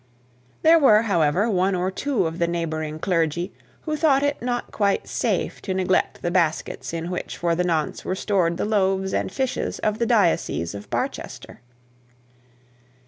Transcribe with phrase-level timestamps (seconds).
[0.63, 3.53] There were, however, one or two of the neighbouring clergy
[3.83, 8.03] who thought it not quite safe to neglect the baskets in which for the nonce
[8.03, 11.61] were stored the loaves and fishes of the diocese of Barchester.